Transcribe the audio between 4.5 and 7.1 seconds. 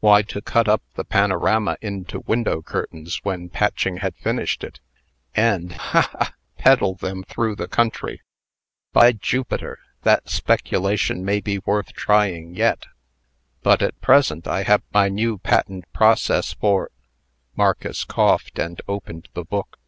it, and ha! ha! peddle